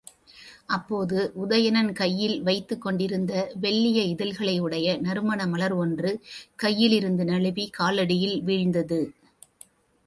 அப்போது 0.65 1.33
உதயணன் 1.43 1.91
கையில் 1.93 2.41
வைத்துக் 2.41 2.81
கொண்டிருந்த 2.81 3.51
வெள்ளிய 3.61 3.99
இதழ்களையுடைய 4.15 4.97
நறுமண 4.99 5.47
மலர் 5.47 5.73
ஒன்று 5.73 6.13
கையிலிருந்து 6.63 7.23
நழுவிக் 7.23 7.75
காலடியில் 7.79 8.37
வீழ்ந்தது. 8.43 9.01